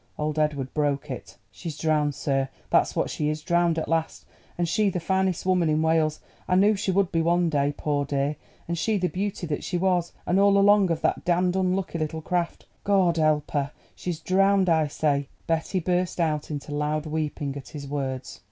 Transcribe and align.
Old 0.17 0.39
Edward 0.39 0.73
broke 0.73 1.11
it. 1.11 1.37
"She's 1.51 1.77
drowned, 1.77 2.15
sir—that's 2.15 2.95
what 2.95 3.11
she 3.11 3.29
is—drowned 3.29 3.77
at 3.77 3.87
last; 3.87 4.25
and 4.57 4.67
she 4.67 4.89
the 4.89 4.99
finest 4.99 5.45
woman 5.45 5.69
in 5.69 5.83
Wales. 5.83 6.21
I 6.47 6.55
knewed 6.55 6.79
she 6.79 6.89
would 6.89 7.11
be 7.11 7.21
one 7.21 7.49
day, 7.49 7.71
poor 7.77 8.05
dear! 8.05 8.35
and 8.67 8.75
she 8.75 8.97
the 8.97 9.09
beauty 9.09 9.45
that 9.45 9.63
she 9.63 9.77
was; 9.77 10.11
and 10.25 10.39
all 10.39 10.57
along 10.57 10.89
of 10.89 11.01
that 11.01 11.23
damned 11.23 11.55
unlucky 11.55 11.99
little 11.99 12.23
craft. 12.23 12.65
Goad 12.83 13.17
help 13.17 13.51
her! 13.51 13.69
She's 13.93 14.19
drowned, 14.19 14.69
I 14.69 14.87
say——" 14.87 15.27
Betty 15.45 15.79
burst 15.79 16.19
out 16.19 16.49
into 16.49 16.73
loud 16.73 17.05
weeping 17.05 17.55
at 17.55 17.67
his 17.67 17.87
words. 17.87 18.39